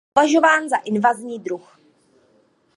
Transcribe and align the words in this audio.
Je 0.01 0.03
považován 0.13 0.69
za 0.69 0.75
invazivní 0.77 1.39
druh. 1.39 1.79